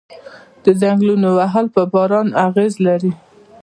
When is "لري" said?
2.87-3.11